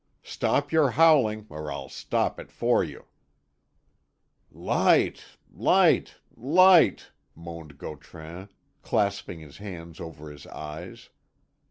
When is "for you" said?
2.51-3.05